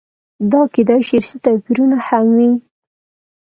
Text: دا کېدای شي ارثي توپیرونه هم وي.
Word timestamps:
دا 0.51 0.61
کېدای 0.73 1.01
شي 1.07 1.15
ارثي 1.19 1.37
توپیرونه 1.45 1.97
هم 2.07 2.25
وي. 2.37 2.51